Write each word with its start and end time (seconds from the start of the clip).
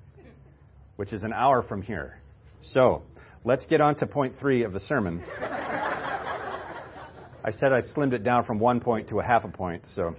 which 0.95 1.12
is 1.12 1.25
an 1.25 1.33
hour 1.33 1.65
from 1.65 1.83
here. 1.83 2.20
So, 2.61 3.03
let's 3.45 3.67
get 3.67 3.81
on 3.81 3.97
to 3.97 4.07
point 4.07 4.34
three 4.39 4.62
of 4.62 4.73
the 4.73 4.79
sermon. 4.79 5.25
I 5.41 7.51
said 7.51 7.73
I 7.73 7.81
slimmed 7.81 8.12
it 8.12 8.23
down 8.23 8.45
from 8.45 8.61
one 8.61 8.79
point 8.79 9.09
to 9.09 9.19
a 9.19 9.25
half 9.25 9.42
a 9.42 9.48
point, 9.48 9.83
so. 9.97 10.15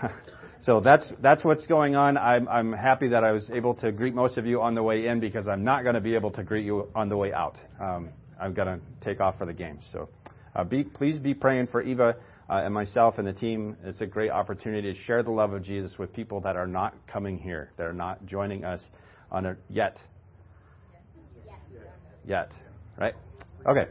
so 0.60 0.80
that's 0.80 1.12
that's 1.20 1.44
what's 1.44 1.66
going 1.66 1.96
on. 1.96 2.16
I'm 2.16 2.46
I'm 2.46 2.72
happy 2.72 3.08
that 3.08 3.24
I 3.24 3.32
was 3.32 3.50
able 3.50 3.74
to 3.74 3.90
greet 3.90 4.14
most 4.14 4.38
of 4.38 4.46
you 4.46 4.62
on 4.62 4.76
the 4.76 4.84
way 4.84 5.08
in 5.08 5.18
because 5.18 5.48
I'm 5.48 5.64
not 5.64 5.82
going 5.82 5.96
to 5.96 6.00
be 6.00 6.14
able 6.14 6.30
to 6.30 6.44
greet 6.44 6.64
you 6.64 6.86
on 6.94 7.08
the 7.08 7.16
way 7.16 7.32
out. 7.32 7.56
Um, 7.80 8.10
I'm 8.40 8.54
going 8.54 8.68
to 8.68 8.80
take 9.00 9.20
off 9.20 9.36
for 9.36 9.46
the 9.46 9.52
game. 9.52 9.80
So, 9.92 10.08
uh, 10.54 10.62
be, 10.62 10.84
please 10.84 11.18
be 11.18 11.34
praying 11.34 11.66
for 11.66 11.82
Eva 11.82 12.14
uh, 12.50 12.62
and 12.64 12.74
myself 12.74 13.18
and 13.18 13.26
the 13.26 13.32
team. 13.32 13.76
It's 13.84 14.00
a 14.00 14.06
great 14.06 14.30
opportunity 14.30 14.92
to 14.92 15.00
share 15.02 15.22
the 15.22 15.30
love 15.30 15.52
of 15.52 15.62
Jesus 15.62 15.96
with 15.98 16.12
people 16.12 16.40
that 16.40 16.56
are 16.56 16.66
not 16.66 16.94
coming 17.06 17.38
here, 17.38 17.70
that 17.76 17.86
are 17.86 17.92
not 17.92 18.26
joining 18.26 18.64
us 18.64 18.80
on 19.30 19.46
it 19.46 19.56
yet. 19.68 19.98
Yet, 22.26 22.50
right? 22.98 23.14
Okay. 23.66 23.86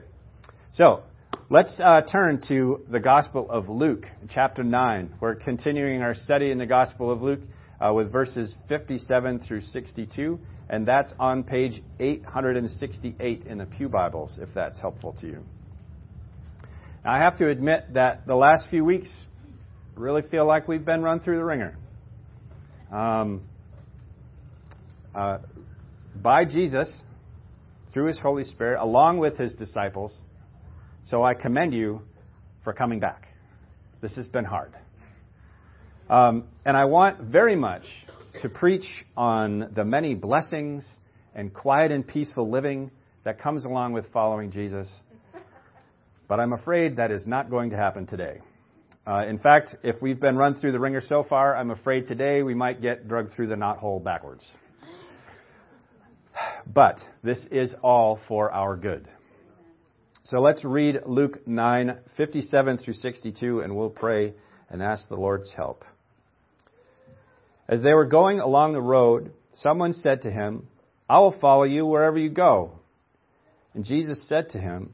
So, 0.74 1.04
let's 1.50 1.80
uh, 1.84 2.02
turn 2.12 2.42
to 2.50 2.86
the 2.92 3.00
Gospel 3.00 3.50
of 3.50 3.70
Luke, 3.70 4.06
chapter 4.30 4.64
9. 4.64 5.16
We're 5.20 5.36
continuing 5.36 6.02
our 6.02 6.14
study 6.14 6.52
in 6.52 6.58
the 6.58 6.66
Gospel 6.66 7.12
of 7.12 7.22
Luke 7.22 7.40
uh, 7.80 7.94
with 7.94 8.12
verses 8.12 8.54
57 8.68 9.40
through 9.48 9.62
62, 9.62 10.40
and 10.70 10.86
that's 10.86 11.14
on 11.18 11.44
page 11.44 11.82
868 12.00 13.48
in 13.48 13.58
the 13.58 13.66
Pew 13.66 13.90
Bibles, 13.90 14.38
if 14.40 14.50
that's 14.54 14.80
helpful 14.80 15.16
to 15.22 15.28
you. 15.28 15.44
I 17.06 17.20
have 17.20 17.38
to 17.38 17.48
admit 17.48 17.94
that 17.94 18.28
the 18.28 18.36
last 18.36 18.70
few 18.70 18.84
weeks 18.84 19.08
really 19.96 20.22
feel 20.22 20.46
like 20.46 20.68
we've 20.68 20.84
been 20.84 21.02
run 21.02 21.22
through 21.22 21.38
the 21.38 21.46
wringer. 21.46 21.78
Um, 22.92 23.42
uh, 25.16 25.38
by 26.22 26.44
Jesus, 26.44 26.94
through 27.94 28.08
His 28.08 28.18
Holy 28.18 28.44
Spirit, 28.44 28.82
along 28.82 29.20
with 29.20 29.38
His 29.38 29.54
disciples. 29.54 30.14
So 31.06 31.24
I 31.24 31.36
commend 31.36 31.74
you 31.74 32.02
for 32.66 32.74
coming 32.74 33.00
back. 33.00 33.30
This 34.02 34.16
has 34.16 34.28
been 34.28 34.46
hard. 34.46 34.74
Um, 36.10 36.46
and 36.66 36.76
I 36.76 36.86
want 36.86 37.22
very 37.22 37.56
much 37.56 37.84
to 38.42 38.50
preach 38.50 38.86
on 39.16 39.72
the 39.74 39.86
many 39.86 40.16
blessings 40.16 40.84
and 41.34 41.54
quiet 41.54 41.94
and 41.94 42.06
peaceful 42.06 42.50
living 42.50 42.92
that 43.24 43.40
comes 43.40 43.64
along 43.64 43.94
with 43.94 44.12
following 44.12 44.52
Jesus 44.52 44.90
but 46.30 46.40
I'm 46.40 46.54
afraid 46.54 46.98
that 46.98 47.12
is 47.12 47.26
not 47.26 47.50
going 47.50 47.72
to 47.72 47.76
happen 47.76 48.06
today. 48.06 48.40
Uh, 49.06 49.26
in 49.28 49.40
fact, 49.40 49.76
if 49.84 50.00
we've 50.02 50.20
been 50.20 50.38
run 50.38 50.56
through 50.56 50.72
the 50.72 50.80
wringer 50.80 51.02
so 51.02 51.24
far, 51.24 51.58
I'm 51.58 51.72
afraid 51.72 52.08
today 52.08 52.44
we 52.44 52.54
might 52.54 52.82
get 52.82 53.08
drugged 53.08 53.34
through 53.34 53.48
the 53.48 53.56
knothole 53.56 54.02
backwards. 54.02 54.46
But 56.72 57.00
this 57.24 57.46
is 57.52 57.74
all 57.82 58.20
for 58.28 58.52
our 58.52 58.78
good. 58.78 59.08
So 60.24 60.40
let's 60.40 60.64
read 60.64 61.00
Luke 61.08 61.48
9, 61.48 61.98
57 62.16 62.78
through 62.78 62.94
62, 62.94 63.62
and 63.62 63.76
we'll 63.76 63.90
pray 63.90 64.36
and 64.70 64.84
ask 64.84 65.10
the 65.10 65.16
Lord's 65.16 65.52
help. 65.56 65.84
As 67.68 67.82
they 67.82 67.94
were 67.94 68.06
going 68.06 68.40
along 68.40 68.74
the 68.74 68.82
road, 68.82 69.32
someone 69.56 69.94
said 69.94 70.22
to 70.22 70.32
him, 70.32 70.68
I 71.10 71.18
will 71.18 71.38
follow 71.40 71.64
you 71.64 71.88
wherever 71.88 72.20
you 72.20 72.30
go. 72.30 72.80
And 73.74 73.84
Jesus 73.84 74.28
said 74.28 74.52
to 74.52 74.60
him, 74.60 74.94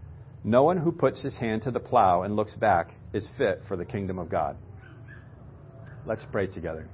no 0.43 0.63
one 0.63 0.77
who 0.77 0.91
puts 0.91 1.21
his 1.21 1.35
hand 1.35 1.63
to 1.63 1.71
the 1.71 1.79
plow 1.79 2.23
and 2.23 2.35
looks 2.35 2.53
back 2.53 2.91
is 3.13 3.27
fit 3.37 3.61
for 3.67 3.77
the 3.77 3.85
kingdom 3.85 4.17
of 4.17 4.29
God. 4.29 4.57
Let's 6.05 6.25
pray 6.31 6.47
together. 6.47 6.87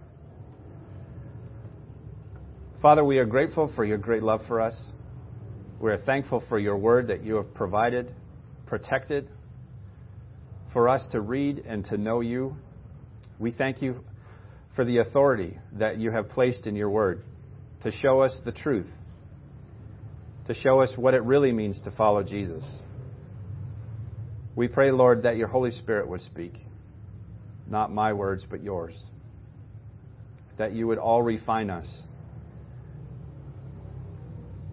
Father, 2.81 3.03
we 3.03 3.17
are 3.19 3.25
grateful 3.25 3.71
for 3.75 3.85
your 3.85 3.97
great 3.97 4.21
love 4.21 4.41
for 4.47 4.59
us. 4.59 4.79
We 5.79 5.91
are 5.91 5.97
thankful 5.97 6.43
for 6.49 6.59
your 6.59 6.77
word 6.77 7.07
that 7.07 7.23
you 7.23 7.35
have 7.35 7.53
provided, 7.53 8.13
protected, 8.65 9.29
for 10.73 10.89
us 10.89 11.07
to 11.13 11.21
read 11.21 11.63
and 11.65 11.85
to 11.85 11.97
know 11.97 12.19
you. 12.19 12.55
We 13.39 13.51
thank 13.51 13.81
you 13.81 14.03
for 14.75 14.83
the 14.83 14.97
authority 14.97 15.57
that 15.73 15.97
you 15.97 16.11
have 16.11 16.29
placed 16.29 16.67
in 16.67 16.75
your 16.75 16.89
word 16.89 17.23
to 17.83 17.91
show 17.91 18.21
us 18.21 18.37
the 18.43 18.51
truth, 18.51 18.89
to 20.47 20.53
show 20.53 20.81
us 20.81 20.91
what 20.97 21.13
it 21.13 21.23
really 21.23 21.51
means 21.51 21.81
to 21.83 21.91
follow 21.91 22.23
Jesus. 22.23 22.63
We 24.57 24.67
pray, 24.67 24.89
Lord, 24.89 25.21
that 25.21 25.37
your 25.37 25.47
Holy 25.47 25.69
Spirit 25.69 26.07
would 26.09 26.21
speak. 26.23 26.53
Not 27.67 27.93
my 27.93 28.13
words, 28.13 28.43
but 28.49 28.63
yours. 28.63 28.95
That 30.57 30.73
you 30.73 30.87
would 30.87 30.97
all 30.97 31.21
refine 31.21 31.69
us 31.69 31.87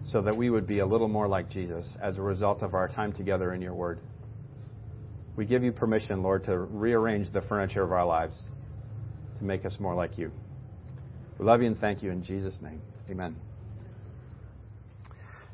so 0.07 0.23
that 0.23 0.35
we 0.35 0.49
would 0.49 0.65
be 0.65 0.79
a 0.79 0.85
little 0.87 1.07
more 1.07 1.27
like 1.27 1.51
Jesus 1.51 1.87
as 2.01 2.17
a 2.17 2.21
result 2.23 2.63
of 2.63 2.73
our 2.73 2.87
time 2.87 3.13
together 3.13 3.53
in 3.53 3.61
your 3.61 3.75
word. 3.75 3.99
We 5.35 5.45
give 5.45 5.63
you 5.63 5.71
permission, 5.71 6.23
Lord, 6.23 6.45
to 6.45 6.57
rearrange 6.57 7.31
the 7.31 7.41
furniture 7.41 7.83
of 7.83 7.91
our 7.91 8.05
lives 8.07 8.41
to 9.37 9.43
make 9.43 9.65
us 9.65 9.77
more 9.79 9.93
like 9.93 10.17
you. 10.17 10.31
We 11.37 11.45
love 11.45 11.61
you 11.61 11.67
and 11.67 11.77
thank 11.77 12.01
you 12.01 12.09
in 12.09 12.23
Jesus' 12.23 12.57
name. 12.59 12.81
Amen. 13.07 13.35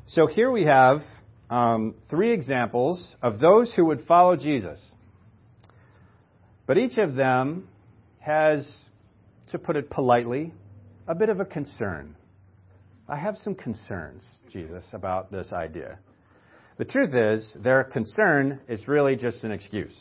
So 0.06 0.26
here 0.26 0.50
we 0.50 0.64
have 0.64 1.00
um, 1.52 1.94
three 2.08 2.32
examples 2.32 3.06
of 3.20 3.38
those 3.38 3.74
who 3.74 3.84
would 3.84 4.00
follow 4.08 4.36
Jesus. 4.36 4.80
But 6.66 6.78
each 6.78 6.96
of 6.96 7.14
them 7.14 7.68
has, 8.20 8.66
to 9.50 9.58
put 9.58 9.76
it 9.76 9.90
politely, 9.90 10.54
a 11.06 11.14
bit 11.14 11.28
of 11.28 11.40
a 11.40 11.44
concern. 11.44 12.16
I 13.06 13.16
have 13.16 13.36
some 13.36 13.54
concerns, 13.54 14.22
Jesus, 14.50 14.82
about 14.94 15.30
this 15.30 15.52
idea. 15.52 15.98
The 16.78 16.86
truth 16.86 17.12
is, 17.12 17.54
their 17.62 17.84
concern 17.84 18.60
is 18.66 18.88
really 18.88 19.16
just 19.16 19.44
an 19.44 19.52
excuse. 19.52 19.94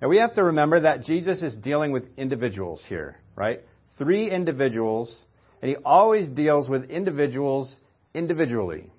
And 0.00 0.10
we 0.10 0.16
have 0.16 0.34
to 0.34 0.42
remember 0.42 0.80
that 0.80 1.04
Jesus 1.04 1.40
is 1.40 1.56
dealing 1.62 1.92
with 1.92 2.04
individuals 2.16 2.80
here, 2.88 3.20
right? 3.36 3.60
Three 3.96 4.28
individuals, 4.28 5.14
and 5.62 5.68
he 5.68 5.76
always 5.76 6.28
deals 6.30 6.68
with 6.68 6.90
individuals 6.90 7.72
individually 8.12 8.90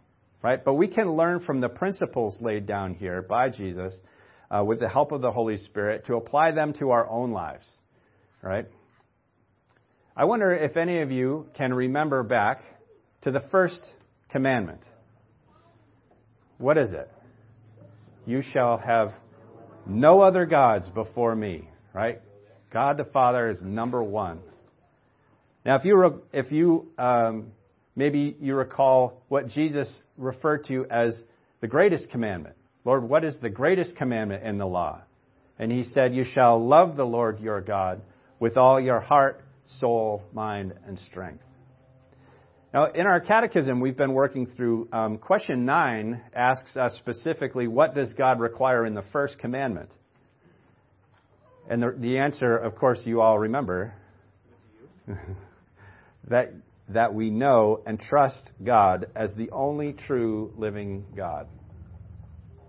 right? 0.42 0.64
But 0.64 0.76
we 0.76 0.88
can 0.88 1.12
learn 1.14 1.42
from 1.42 1.62
the 1.62 1.70
principles 1.70 2.38
laid 2.42 2.66
down 2.66 2.94
here 2.94 3.22
by 3.22 3.50
Jesus 3.50 3.94
uh, 4.50 4.64
with 4.64 4.80
the 4.80 4.90
help 4.90 5.12
of 5.12 5.22
the 5.22 5.32
Holy 5.32 5.58
Spirit 5.58 6.06
to 6.06 6.16
apply 6.16 6.52
them 6.52 6.74
to 6.80 6.92
our 6.92 7.10
own 7.10 7.32
lives, 7.32 7.68
right? 8.42 8.66
I 10.16 10.26
wonder 10.26 10.54
if 10.54 10.76
any 10.76 11.02
of 11.02 11.12
you 11.12 11.48
can 11.56 11.74
remember 11.74 12.24
back 12.24 12.62
to 13.22 13.32
the 13.32 13.42
first 13.52 13.80
commandment. 14.30 14.82
What 16.58 16.78
is 16.78 16.92
it? 16.92 17.10
You 18.26 18.42
shall 18.54 18.78
have 18.78 19.14
no 19.86 20.22
other 20.22 20.46
gods 20.46 20.90
before 20.90 21.36
me, 21.36 21.70
right? 21.94 22.22
God 22.72 22.98
the 22.98 23.06
Father 23.06 23.50
is 23.50 23.62
number 23.62 24.04
one. 24.04 24.40
Now, 25.66 25.76
if 25.78 25.86
you, 25.86 26.22
if 26.32 26.52
you 26.52 26.90
um, 26.98 27.52
maybe 28.00 28.38
you 28.40 28.56
recall 28.56 29.22
what 29.28 29.50
Jesus 29.50 29.94
referred 30.18 30.66
to 30.68 30.86
as 30.90 31.22
the 31.60 31.68
greatest 31.68 32.10
commandment. 32.10 32.56
Lord, 32.86 33.04
what 33.04 33.26
is 33.26 33.38
the 33.42 33.50
greatest 33.50 33.98
commandment 33.98 34.46
in 34.46 34.58
the 34.58 34.66
law? 34.66 35.02
And 35.60 35.70
he 35.70 35.84
said, 35.84 36.16
You 36.16 36.24
shall 36.24 36.66
love 36.66 36.96
the 36.96 37.04
Lord 37.04 37.42
your 37.42 37.60
God 37.60 38.02
with 38.40 38.56
all 38.56 38.80
your 38.80 39.02
heart, 39.02 39.44
soul, 39.80 40.24
mind, 40.32 40.74
and 40.88 40.98
strength. 40.98 41.44
Now, 42.74 42.86
in 42.86 43.06
our 43.06 43.20
catechism, 43.20 43.82
we've 43.82 43.98
been 43.98 44.14
working 44.14 44.46
through 44.46 44.88
um, 44.94 45.18
question 45.18 45.66
nine, 45.66 46.22
asks 46.34 46.78
us 46.78 46.96
specifically, 47.00 47.68
What 47.68 47.96
does 47.96 48.14
God 48.14 48.40
require 48.40 48.86
in 48.86 48.94
the 48.94 49.04
first 49.12 49.38
commandment? 49.40 49.90
And 51.70 51.84
the, 51.84 51.94
the 51.98 52.18
answer, 52.18 52.56
of 52.56 52.76
course, 52.78 53.02
you 53.04 53.20
all 53.20 53.38
remember 53.38 53.94
that, 56.30 56.54
that 56.90 57.14
we 57.14 57.30
know 57.30 57.82
and 57.86 58.00
trust 58.00 58.52
God 58.64 59.08
as 59.16 59.34
the 59.36 59.50
only 59.52 59.94
true 59.94 60.54
living 60.58 61.06
God. 61.16 61.48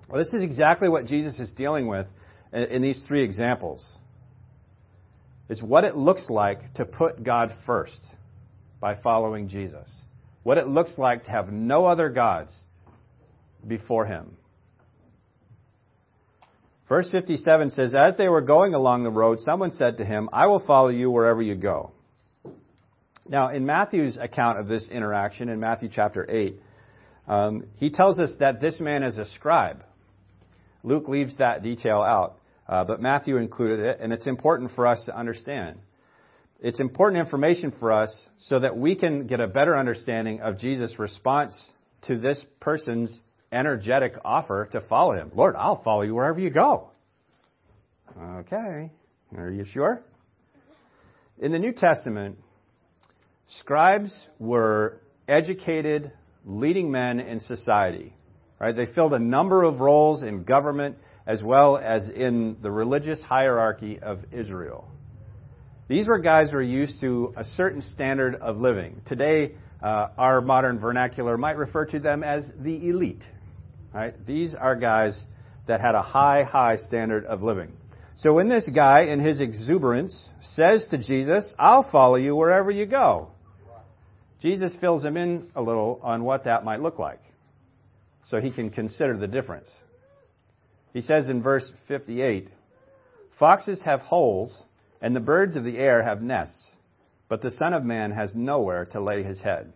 Well, 0.09 0.23
this 0.23 0.33
is 0.35 0.43
exactly 0.43 0.89
what 0.89 1.07
Jesus 1.07 1.39
is 1.39 1.51
dealing 1.53 1.87
with 1.87 2.07
in, 2.53 2.83
these 2.83 3.03
three 3.07 3.23
examples. 3.23 3.85
It's 5.49 5.63
what 5.63 5.85
it 5.85 5.97
looks 5.97 6.29
like 6.29 6.75
to 6.75 6.85
put 6.85 7.23
God 7.23 7.51
first 7.65 8.01
by 8.81 8.97
following 8.97 9.49
Jesus. 9.49 9.89
What 10.43 10.59
it 10.59 10.67
looks 10.67 10.97
like 10.99 11.25
to 11.25 11.31
have 11.31 11.53
no 11.53 11.87
other 11.87 12.09
gods 12.09 12.55
before 13.67 14.07
him. 14.07 14.37
Verse 16.89 17.09
57 17.11 17.71
says, 17.71 17.95
As 17.97 18.17
they 18.17 18.29
were 18.29 18.41
going 18.41 18.75
along 18.75 19.05
the 19.05 19.11
road, 19.11 19.39
someone 19.41 19.71
said 19.71 19.99
to 19.99 20.05
him, 20.05 20.29
I 20.33 20.47
will 20.47 20.65
follow 20.67 20.89
you 20.89 21.11
wherever 21.11 21.41
you 21.41 21.55
go. 21.55 21.93
Now, 23.31 23.51
in 23.51 23.65
Matthew's 23.65 24.19
account 24.21 24.59
of 24.59 24.67
this 24.67 24.89
interaction, 24.91 25.49
in 25.49 25.61
Matthew 25.61 25.89
chapter 25.89 26.29
8, 26.29 26.61
um, 27.29 27.65
he 27.77 27.91
tells 27.91 28.19
us 28.19 28.33
that 28.41 28.61
this 28.61 28.81
man 28.81 29.05
is 29.05 29.19
a 29.19 29.25
scribe. 29.25 29.85
Luke 30.83 31.07
leaves 31.07 31.37
that 31.37 31.63
detail 31.63 32.03
out, 32.03 32.39
uh, 32.69 32.83
but 32.83 33.01
Matthew 33.01 33.37
included 33.37 33.79
it, 33.79 33.99
and 34.01 34.13
it's 34.13 34.27
important 34.27 34.73
for 34.75 34.85
us 34.85 35.05
to 35.07 35.17
understand. 35.17 35.79
It's 36.59 36.81
important 36.81 37.21
information 37.21 37.73
for 37.79 37.93
us 37.93 38.13
so 38.41 38.59
that 38.59 38.77
we 38.77 38.97
can 38.97 39.29
get 39.29 39.39
a 39.39 39.47
better 39.47 39.77
understanding 39.77 40.41
of 40.41 40.59
Jesus' 40.59 40.99
response 40.99 41.55
to 42.09 42.19
this 42.19 42.45
person's 42.59 43.17
energetic 43.53 44.15
offer 44.25 44.69
to 44.73 44.81
follow 44.81 45.13
him. 45.13 45.31
Lord, 45.37 45.55
I'll 45.57 45.83
follow 45.85 46.03
you 46.03 46.17
wherever 46.17 46.41
you 46.41 46.51
go. 46.51 46.91
Okay. 48.21 48.91
Are 49.39 49.51
you 49.51 49.65
sure? 49.65 50.03
In 51.39 51.53
the 51.53 51.61
New 51.61 51.73
Testament, 51.73 52.37
scribes 53.59 54.15
were 54.39 55.01
educated, 55.29 56.13
leading 56.45 56.91
men 56.91 57.21
in 57.21 57.41
society. 57.41 58.15
Right? 58.59 58.77
They 58.77 58.87
filled 58.87 59.15
a 59.15 59.19
number 59.19 59.65
of 59.65 59.81
roles 59.81 60.23
in 60.23 60.45
government 60.45 60.97
as 61.27 61.43
well 61.43 61.79
as 61.79 62.09
in 62.09 62.57
the 62.63 62.71
religious 62.71 63.21
hierarchy 63.23 63.99
of 63.99 64.21
Israel. 64.33 64.89
These 65.89 66.07
were 66.07 66.19
guys 66.19 66.51
who 66.51 66.57
were 66.57 66.63
used 66.63 67.01
to 67.01 67.35
a 67.37 67.45
certain 67.45 67.83
standard 67.83 68.37
of 68.37 68.59
living. 68.59 69.01
Today, 69.07 69.55
uh, 69.83 70.09
our 70.17 70.41
modern 70.41 70.79
vernacular 70.79 71.37
might 71.37 71.57
refer 71.57 71.87
to 71.87 71.99
them 71.99 72.23
as 72.23 72.49
the 72.59 72.89
elite. 72.89 73.23
Right? 73.93 74.15
These 74.27 74.55
are 74.55 74.77
guys 74.77 75.21
that 75.67 75.81
had 75.81 75.95
a 75.95 76.03
high, 76.03 76.43
high 76.43 76.77
standard 76.77 77.25
of 77.25 77.43
living. 77.43 77.73
So 78.19 78.35
when 78.35 78.49
this 78.49 78.69
guy, 78.73 79.05
in 79.05 79.21
his 79.21 79.41
exuberance, 79.41 80.29
says 80.55 80.87
to 80.91 80.99
Jesus, 80.99 81.55
I'll 81.59 81.89
follow 81.91 82.17
you 82.17 82.37
wherever 82.37 82.71
you 82.71 82.85
go, 82.85 83.31
Jesus 84.41 84.75
fills 84.81 85.05
him 85.05 85.17
in 85.17 85.49
a 85.55 85.63
little 85.63 86.01
on 86.03 86.25
what 86.25 86.45
that 86.45 86.65
might 86.65 86.81
look 86.81 86.99
like 86.99 87.21
so 88.29 88.41
he 88.41 88.51
can 88.51 88.71
consider 88.71 89.17
the 89.17 89.27
difference. 89.27 89.69
He 90.93 91.03
says 91.03 91.29
in 91.29 91.43
verse 91.43 91.71
58 91.89 92.49
Foxes 93.39 93.81
have 93.85 94.01
holes, 94.01 94.63
and 95.01 95.17
the 95.17 95.21
birds 95.21 95.57
of 95.57 95.65
the 95.65 95.79
air 95.79 96.03
have 96.03 96.21
nests, 96.21 96.63
but 97.29 97.41
the 97.41 97.51
Son 97.53 97.73
of 97.73 97.85
Man 97.85 98.11
has 98.11 98.35
nowhere 98.35 98.85
to 98.87 99.01
lay 99.01 99.23
his 99.23 99.41
head. 99.41 99.73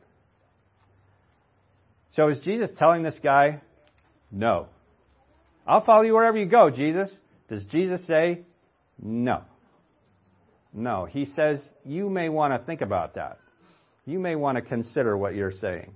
So 2.13 2.29
is 2.29 2.41
Jesus 2.41 2.71
telling 2.79 3.03
this 3.03 3.19
guy, 3.23 3.63
no. 4.31 4.67
I'll 5.67 5.85
follow 5.85 6.03
you 6.03 6.13
wherever 6.13 6.37
you 6.37 6.47
go, 6.47 6.69
Jesus. 6.71 7.11
Does 7.49 7.65
Jesus 7.65 8.07
say, 8.07 8.43
no? 9.03 9.43
No. 10.73 11.07
He 11.07 11.25
says, 11.25 11.65
you 11.85 12.11
may 12.11 12.29
want 12.29 12.53
to 12.53 12.65
think 12.67 12.83
about 12.83 13.15
that. 13.15 13.39
You 14.07 14.19
may 14.19 14.35
want 14.37 14.57
to 14.57 14.63
consider 14.63 15.17
what 15.17 15.35
you're 15.35 15.53
saying. 15.53 15.93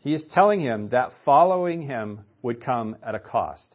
He 0.00 0.14
is 0.14 0.26
telling 0.32 0.60
him 0.60 0.88
that 0.90 1.12
following 1.24 1.82
him 1.82 2.20
would 2.42 2.62
come 2.62 2.96
at 3.02 3.14
a 3.14 3.20
cost. 3.20 3.74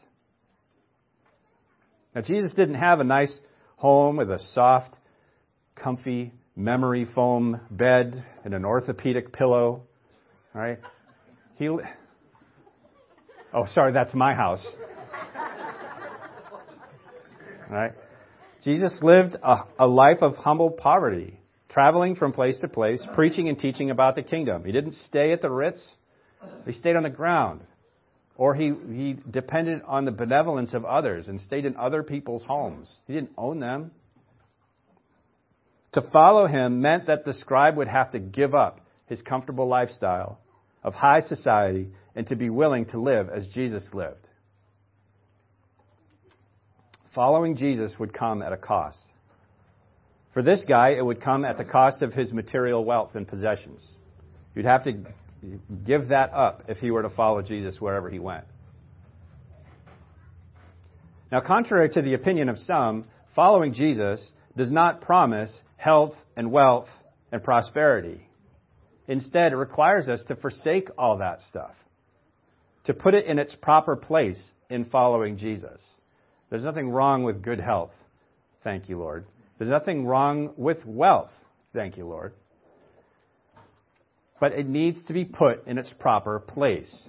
Now, 2.13 2.21
Jesus 2.21 2.51
didn't 2.53 2.75
have 2.75 2.99
a 2.99 3.03
nice 3.03 3.37
home 3.77 4.17
with 4.17 4.29
a 4.29 4.39
soft, 4.53 4.95
comfy, 5.75 6.33
memory 6.55 7.05
foam 7.13 7.61
bed 7.69 8.25
and 8.43 8.53
an 8.53 8.65
orthopedic 8.65 9.31
pillow, 9.31 9.83
right? 10.53 10.79
He, 11.55 11.69
oh, 11.69 13.65
sorry, 13.73 13.93
that's 13.93 14.13
my 14.13 14.33
house. 14.33 14.65
right? 17.69 17.93
Jesus 18.63 18.97
lived 19.01 19.35
a, 19.41 19.59
a 19.79 19.87
life 19.87 20.17
of 20.21 20.35
humble 20.35 20.71
poverty, 20.71 21.39
traveling 21.69 22.15
from 22.15 22.33
place 22.33 22.59
to 22.59 22.67
place, 22.67 23.05
preaching 23.13 23.49
and 23.49 23.59
teaching 23.59 23.91
about 23.91 24.15
the 24.15 24.23
kingdom. 24.23 24.63
He 24.63 24.71
didn't 24.71 24.95
stay 25.07 25.31
at 25.31 25.41
the 25.41 25.49
Ritz. 25.49 25.85
He 26.65 26.73
stayed 26.73 26.95
on 26.95 27.03
the 27.03 27.09
ground. 27.09 27.61
Or 28.35 28.53
he, 28.53 28.71
he 28.91 29.17
depended 29.29 29.81
on 29.85 30.05
the 30.05 30.11
benevolence 30.11 30.73
of 30.73 30.85
others 30.85 31.27
and 31.27 31.41
stayed 31.41 31.65
in 31.65 31.75
other 31.75 32.03
people's 32.03 32.43
homes. 32.43 32.89
He 33.07 33.13
didn't 33.13 33.31
own 33.37 33.59
them. 33.59 33.91
To 35.93 36.01
follow 36.13 36.45
him 36.45 36.81
meant 36.81 37.07
that 37.07 37.25
the 37.25 37.33
scribe 37.33 37.77
would 37.77 37.87
have 37.87 38.11
to 38.11 38.19
give 38.19 38.53
up 38.53 38.81
his 39.07 39.21
comfortable 39.21 39.67
lifestyle 39.67 40.39
of 40.83 40.93
high 40.93 41.21
society 41.21 41.87
and 42.15 42.27
to 42.27 42.35
be 42.35 42.49
willing 42.49 42.85
to 42.87 43.01
live 43.01 43.29
as 43.29 43.47
Jesus 43.47 43.83
lived. 43.93 44.27
Following 47.15 47.57
Jesus 47.57 47.93
would 47.97 48.13
come 48.13 48.43
at 48.43 48.53
a 48.53 48.57
cost. 48.57 48.99
For 50.37 50.43
this 50.43 50.63
guy, 50.67 50.89
it 50.89 51.03
would 51.03 51.19
come 51.19 51.43
at 51.45 51.57
the 51.57 51.65
cost 51.65 52.03
of 52.03 52.13
his 52.13 52.31
material 52.31 52.85
wealth 52.85 53.15
and 53.15 53.27
possessions. 53.27 53.83
You'd 54.53 54.65
have 54.65 54.83
to 54.83 55.03
give 55.83 56.09
that 56.09 56.31
up 56.31 56.65
if 56.67 56.77
he 56.77 56.91
were 56.91 57.01
to 57.01 57.09
follow 57.09 57.41
Jesus 57.41 57.81
wherever 57.81 58.07
he 58.07 58.19
went. 58.19 58.45
Now, 61.31 61.41
contrary 61.41 61.89
to 61.89 62.03
the 62.03 62.13
opinion 62.13 62.49
of 62.49 62.59
some, 62.59 63.05
following 63.35 63.73
Jesus 63.73 64.31
does 64.55 64.69
not 64.69 65.01
promise 65.01 65.59
health 65.75 66.13
and 66.35 66.51
wealth 66.51 66.89
and 67.31 67.43
prosperity. 67.43 68.21
Instead, 69.07 69.53
it 69.53 69.55
requires 69.55 70.07
us 70.07 70.23
to 70.27 70.35
forsake 70.35 70.89
all 70.99 71.17
that 71.17 71.41
stuff, 71.49 71.73
to 72.83 72.93
put 72.93 73.15
it 73.15 73.25
in 73.25 73.39
its 73.39 73.55
proper 73.55 73.95
place 73.95 74.43
in 74.69 74.85
following 74.85 75.39
Jesus. 75.39 75.81
There's 76.51 76.63
nothing 76.63 76.91
wrong 76.91 77.23
with 77.23 77.41
good 77.41 77.59
health. 77.59 77.93
Thank 78.63 78.87
you, 78.87 78.99
Lord. 78.99 79.25
There's 79.57 79.69
nothing 79.69 80.05
wrong 80.05 80.53
with 80.57 80.85
wealth. 80.85 81.31
Thank 81.73 81.97
you, 81.97 82.05
Lord 82.05 82.33
but 84.39 84.53
it 84.53 84.67
needs 84.67 85.03
to 85.05 85.13
be 85.13 85.25
put 85.25 85.65
in 85.67 85.77
its 85.77 85.91
proper 85.99 86.39
place. 86.39 87.07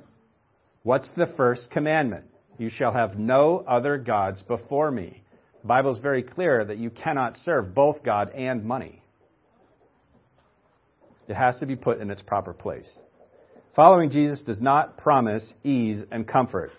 What's 0.82 1.10
the 1.16 1.32
first 1.36 1.70
commandment? 1.70 2.24
You 2.56 2.70
shall 2.70 2.92
have 2.92 3.18
no 3.18 3.64
other 3.66 3.98
gods 3.98 4.42
before 4.42 4.90
me. 4.90 5.22
The 5.62 5.68
Bible 5.68 5.94
is 5.94 6.00
very 6.00 6.22
clear 6.22 6.64
that 6.64 6.78
you 6.78 6.90
cannot 6.90 7.36
serve 7.36 7.74
both 7.74 8.02
God 8.02 8.30
and 8.30 8.64
money. 8.64 9.02
It 11.28 11.34
has 11.34 11.58
to 11.58 11.66
be 11.66 11.76
put 11.76 12.00
in 12.00 12.10
its 12.10 12.22
proper 12.22 12.54
place. 12.54 12.90
Following 13.76 14.10
Jesus 14.10 14.40
does 14.42 14.60
not 14.60 14.96
promise 14.96 15.46
ease 15.62 16.02
and 16.10 16.26
comfort. 16.26 16.70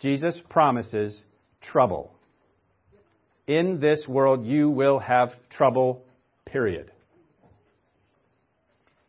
Jesus 0.00 0.40
promises 0.50 1.18
trouble. 1.62 2.12
In 3.46 3.78
this 3.80 4.06
world, 4.08 4.44
you 4.44 4.70
will 4.70 4.98
have 4.98 5.30
trouble, 5.50 6.02
period. 6.46 6.90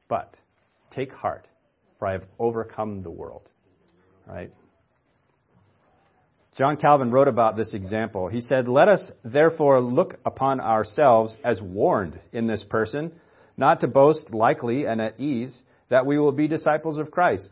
But 0.07 0.33
take 0.91 1.11
heart, 1.11 1.47
for 1.97 2.07
I 2.07 2.13
have 2.13 2.23
overcome 2.37 3.01
the 3.01 3.09
world. 3.09 3.49
Right? 4.27 4.51
John 6.57 6.77
Calvin 6.77 7.11
wrote 7.11 7.27
about 7.27 7.55
this 7.55 7.73
example. 7.73 8.29
He 8.29 8.41
said, 8.41 8.67
Let 8.67 8.87
us 8.87 9.11
therefore 9.23 9.79
look 9.79 10.15
upon 10.25 10.59
ourselves 10.59 11.35
as 11.43 11.61
warned 11.61 12.19
in 12.31 12.47
this 12.47 12.63
person, 12.63 13.11
not 13.57 13.81
to 13.81 13.87
boast 13.87 14.31
likely 14.31 14.85
and 14.85 14.99
at 14.99 15.19
ease 15.19 15.61
that 15.89 16.05
we 16.05 16.17
will 16.17 16.31
be 16.31 16.47
disciples 16.47 16.97
of 16.97 17.11
Christ, 17.11 17.47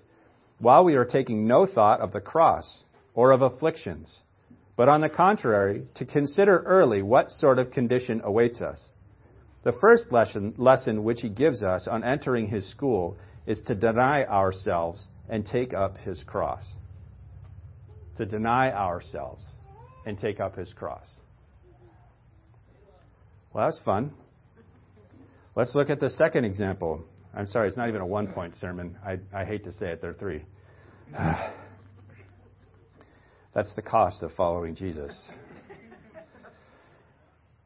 while 0.59 0.83
we 0.83 0.95
are 0.95 1.05
taking 1.05 1.47
no 1.47 1.65
thought 1.65 1.99
of 1.99 2.13
the 2.13 2.21
cross 2.21 2.83
or 3.13 3.31
of 3.31 3.41
afflictions, 3.41 4.19
but 4.77 4.89
on 4.89 5.01
the 5.01 5.09
contrary, 5.09 5.83
to 5.95 6.05
consider 6.05 6.63
early 6.65 7.01
what 7.01 7.31
sort 7.31 7.59
of 7.59 7.71
condition 7.71 8.21
awaits 8.23 8.61
us. 8.61 8.83
The 9.63 9.73
first 9.81 10.11
lesson, 10.11 10.53
lesson 10.57 11.03
which 11.03 11.21
he 11.21 11.29
gives 11.29 11.63
us 11.63 11.87
on 11.87 12.03
entering 12.03 12.47
his 12.47 12.69
school 12.69 13.17
is 13.47 13.59
to 13.67 13.75
deny 13.75 14.25
ourselves 14.25 15.05
and 15.29 15.45
take 15.45 15.73
up 15.73 15.97
his 15.97 16.21
cross. 16.23 16.63
To 18.17 18.25
deny 18.25 18.71
ourselves 18.71 19.43
and 20.05 20.19
take 20.19 20.39
up 20.39 20.55
his 20.55 20.71
cross. 20.73 21.05
Well, 23.53 23.65
that's 23.65 23.79
fun. 23.83 24.11
Let's 25.55 25.73
look 25.73 25.89
at 25.89 25.99
the 25.99 26.09
second 26.09 26.45
example. 26.45 27.03
I'm 27.33 27.47
sorry, 27.47 27.69
it's 27.69 27.77
not 27.77 27.87
even 27.87 28.01
a 28.01 28.05
one 28.05 28.27
point 28.27 28.55
sermon. 28.57 28.97
I, 29.05 29.19
I 29.33 29.45
hate 29.45 29.63
to 29.63 29.71
say 29.73 29.87
it, 29.91 30.01
there 30.01 30.11
are 30.11 30.13
three. 30.13 30.43
That's 33.55 33.73
the 33.73 33.81
cost 33.81 34.21
of 34.21 34.33
following 34.33 34.75
Jesus. 34.75 35.13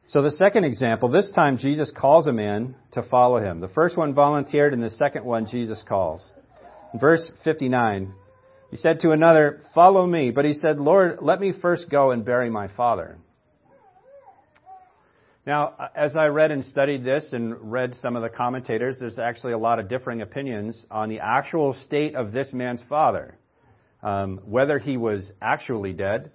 So 0.06 0.22
the 0.22 0.30
second 0.30 0.62
example, 0.62 1.08
this 1.08 1.30
time 1.32 1.58
Jesus 1.58 1.90
calls 1.94 2.28
a 2.28 2.32
man 2.32 2.76
to 2.92 3.02
follow 3.02 3.40
him. 3.40 3.58
The 3.58 3.68
first 3.68 3.96
one 3.96 4.14
volunteered, 4.14 4.72
and 4.72 4.82
the 4.82 4.90
second 4.90 5.24
one 5.24 5.46
Jesus 5.46 5.82
calls. 5.88 6.24
In 6.94 7.00
verse 7.00 7.28
59, 7.42 8.14
he 8.70 8.76
said 8.76 9.00
to 9.00 9.10
another, 9.10 9.62
Follow 9.74 10.06
me. 10.06 10.30
But 10.30 10.44
he 10.44 10.54
said, 10.54 10.78
Lord, 10.78 11.18
let 11.22 11.40
me 11.40 11.52
first 11.60 11.90
go 11.90 12.12
and 12.12 12.24
bury 12.24 12.50
my 12.50 12.68
father. 12.76 13.18
Now, 15.44 15.90
as 15.96 16.16
I 16.16 16.26
read 16.26 16.52
and 16.52 16.64
studied 16.64 17.02
this 17.02 17.32
and 17.32 17.72
read 17.72 17.96
some 17.96 18.14
of 18.14 18.22
the 18.22 18.28
commentators, 18.28 18.96
there's 19.00 19.18
actually 19.18 19.54
a 19.54 19.58
lot 19.58 19.80
of 19.80 19.88
differing 19.88 20.22
opinions 20.22 20.86
on 20.88 21.08
the 21.08 21.18
actual 21.18 21.74
state 21.74 22.14
of 22.14 22.30
this 22.30 22.52
man's 22.52 22.82
father. 22.88 23.39
Um, 24.02 24.40
whether 24.44 24.78
he 24.78 24.96
was 24.96 25.30
actually 25.42 25.92
dead 25.92 26.30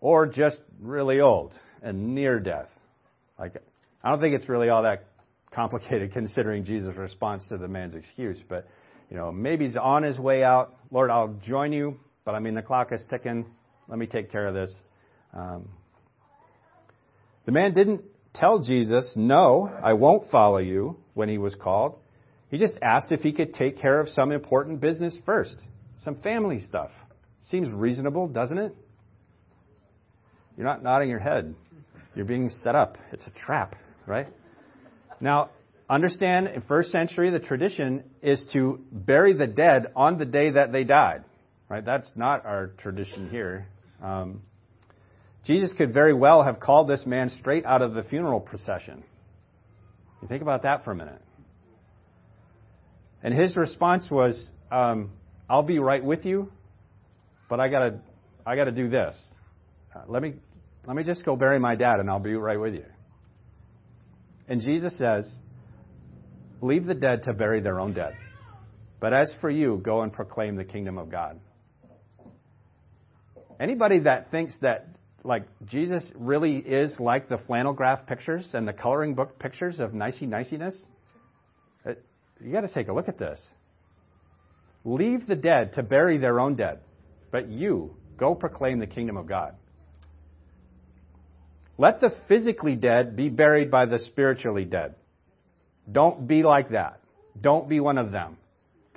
or 0.00 0.26
just 0.26 0.60
really 0.80 1.20
old 1.20 1.52
and 1.82 2.14
near 2.14 2.38
death. 2.38 2.68
Like, 3.38 3.56
I 4.02 4.10
don't 4.10 4.20
think 4.20 4.34
it's 4.34 4.48
really 4.48 4.68
all 4.68 4.82
that 4.82 5.06
complicated 5.50 6.12
considering 6.12 6.64
Jesus' 6.64 6.96
response 6.96 7.46
to 7.48 7.56
the 7.56 7.68
man's 7.68 7.94
excuse, 7.94 8.38
but, 8.48 8.68
you 9.10 9.16
know, 9.16 9.32
maybe 9.32 9.66
he's 9.66 9.76
on 9.76 10.02
his 10.02 10.18
way 10.18 10.44
out. 10.44 10.74
Lord, 10.90 11.10
I'll 11.10 11.34
join 11.44 11.72
you, 11.72 11.98
but 12.24 12.34
I 12.34 12.40
mean, 12.40 12.54
the 12.54 12.62
clock 12.62 12.92
is 12.92 13.02
ticking. 13.08 13.46
Let 13.88 13.98
me 13.98 14.06
take 14.06 14.30
care 14.30 14.46
of 14.46 14.54
this. 14.54 14.74
Um, 15.32 15.68
the 17.46 17.52
man 17.52 17.74
didn't 17.74 18.02
tell 18.34 18.60
Jesus, 18.60 19.12
No, 19.16 19.72
I 19.82 19.94
won't 19.94 20.30
follow 20.30 20.58
you 20.58 20.96
when 21.14 21.28
he 21.28 21.38
was 21.38 21.54
called. 21.54 21.96
He 22.50 22.58
just 22.58 22.74
asked 22.82 23.10
if 23.10 23.20
he 23.20 23.32
could 23.32 23.54
take 23.54 23.78
care 23.78 24.00
of 24.00 24.08
some 24.08 24.30
important 24.30 24.80
business 24.80 25.16
first, 25.24 25.56
some 25.98 26.16
family 26.16 26.60
stuff. 26.60 26.90
Seems 27.50 27.72
reasonable, 27.72 28.28
doesn't 28.28 28.58
it? 28.58 28.74
You're 30.56 30.66
not 30.66 30.82
nodding 30.82 31.10
your 31.10 31.18
head. 31.18 31.54
You're 32.14 32.24
being 32.24 32.48
set 32.48 32.74
up. 32.74 32.96
It's 33.12 33.26
a 33.26 33.30
trap, 33.30 33.76
right? 34.06 34.26
Now, 35.20 35.50
understand 35.88 36.48
in 36.48 36.62
first 36.62 36.90
century 36.90 37.30
the 37.30 37.38
tradition 37.38 38.04
is 38.22 38.48
to 38.52 38.80
bury 38.90 39.32
the 39.32 39.46
dead 39.46 39.86
on 39.94 40.18
the 40.18 40.24
day 40.24 40.50
that 40.50 40.72
they 40.72 40.82
died, 40.82 41.24
right? 41.68 41.84
That's 41.84 42.10
not 42.16 42.44
our 42.44 42.68
tradition 42.78 43.28
here. 43.30 43.68
Um, 44.02 44.42
Jesus 45.44 45.70
could 45.72 45.94
very 45.94 46.14
well 46.14 46.42
have 46.42 46.58
called 46.58 46.88
this 46.88 47.06
man 47.06 47.30
straight 47.30 47.64
out 47.64 47.82
of 47.82 47.94
the 47.94 48.02
funeral 48.02 48.40
procession. 48.40 49.04
You 50.20 50.28
think 50.28 50.42
about 50.42 50.62
that 50.62 50.84
for 50.84 50.90
a 50.90 50.96
minute. 50.96 51.22
And 53.22 53.32
his 53.32 53.56
response 53.56 54.10
was, 54.10 54.42
um, 54.72 55.10
"I'll 55.48 55.62
be 55.62 55.78
right 55.78 56.02
with 56.02 56.26
you, 56.26 56.50
but 57.48 57.60
I 57.60 57.68
gotta, 57.68 58.00
I 58.44 58.56
gotta 58.56 58.72
do 58.72 58.88
this. 58.88 59.16
Uh, 59.94 60.02
let 60.08 60.22
me, 60.22 60.34
let 60.86 60.96
me 60.96 61.02
just 61.02 61.24
go 61.24 61.36
bury 61.36 61.58
my 61.58 61.74
dad, 61.74 62.00
and 62.00 62.10
I'll 62.10 62.18
be 62.18 62.34
right 62.34 62.60
with 62.60 62.74
you." 62.74 62.84
And 64.48 64.60
Jesus 64.60 64.96
says, 64.98 65.30
"Leave 66.60 66.86
the 66.86 66.94
dead 66.94 67.24
to 67.24 67.32
bury 67.32 67.60
their 67.60 67.80
own 67.80 67.92
dead, 67.94 68.14
but 69.00 69.12
as 69.12 69.30
for 69.40 69.50
you, 69.50 69.80
go 69.82 70.02
and 70.02 70.12
proclaim 70.12 70.56
the 70.56 70.64
kingdom 70.64 70.98
of 70.98 71.10
God." 71.10 71.40
Anybody 73.58 74.00
that 74.00 74.30
thinks 74.30 74.54
that 74.60 74.86
like 75.24 75.44
Jesus 75.66 76.12
really 76.18 76.58
is 76.58 76.94
like 77.00 77.28
the 77.28 77.38
flannel 77.38 77.72
graph 77.72 78.06
pictures 78.06 78.48
and 78.54 78.66
the 78.66 78.72
coloring 78.72 79.14
book 79.14 79.38
pictures 79.38 79.80
of 79.80 79.92
nicey 79.92 80.26
niciness, 80.26 80.74
uh, 81.84 81.92
you 82.40 82.52
got 82.52 82.60
to 82.60 82.68
take 82.68 82.88
a 82.88 82.92
look 82.92 83.08
at 83.08 83.18
this. 83.18 83.40
Leave 84.84 85.26
the 85.26 85.34
dead 85.34 85.72
to 85.74 85.82
bury 85.82 86.18
their 86.18 86.38
own 86.38 86.54
dead, 86.54 86.78
but 87.30 87.48
you 87.48 87.96
go 88.16 88.34
proclaim 88.34 88.78
the 88.78 88.86
kingdom 88.86 89.16
of 89.16 89.26
God. 89.26 89.54
Let 91.78 92.00
the 92.00 92.12
physically 92.28 92.76
dead 92.76 93.16
be 93.16 93.28
buried 93.28 93.70
by 93.70 93.86
the 93.86 93.98
spiritually 93.98 94.64
dead. 94.64 94.94
Don't 95.90 96.26
be 96.26 96.42
like 96.42 96.70
that. 96.70 97.00
Don't 97.38 97.68
be 97.68 97.80
one 97.80 97.98
of 97.98 98.12
them. 98.12 98.38